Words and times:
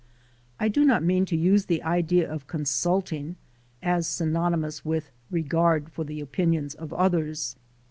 I 0.59 0.67
do 0.67 0.83
not 0.83 1.03
mean 1.03 1.25
to 1.25 1.37
use 1.37 1.65
the 1.67 1.83
idea 1.83 2.27
of 2.27 2.47
"consulting" 2.47 3.35
as 3.83 4.07
synonomous 4.07 4.83
with 4.83 5.11
"regard 5.29 5.91
for 5.91 6.03
the 6.03 6.21
opinions 6.21 6.73
of 6.73 6.91
others." 6.91 7.55